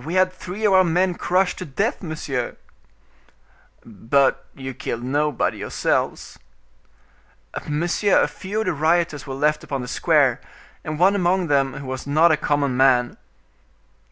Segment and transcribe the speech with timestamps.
[0.00, 2.56] "We had three of our men crushed to death, monsieur!"
[3.84, 6.38] "But you killed nobody yourselves?"
[7.66, 10.40] "Monsieur, a few of the rioters were left upon the square,
[10.84, 13.16] and one among them who was not a common man."